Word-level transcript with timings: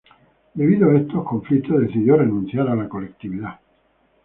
Debido 0.55 0.89
a 0.89 0.97
estos 0.97 1.23
conflictos 1.23 1.79
decidió 1.79 2.17
renunciar 2.17 2.67
a 2.67 2.75
la 2.75 2.89
colectividad. 2.89 3.59